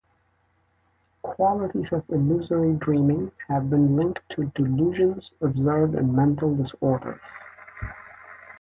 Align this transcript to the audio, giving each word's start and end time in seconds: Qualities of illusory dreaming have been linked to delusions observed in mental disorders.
Qualities 1.21 1.91
of 1.93 2.03
illusory 2.09 2.73
dreaming 2.73 3.31
have 3.47 3.69
been 3.69 3.95
linked 3.95 4.19
to 4.31 4.45
delusions 4.55 5.29
observed 5.41 5.93
in 5.93 6.15
mental 6.15 6.55
disorders. 6.55 7.21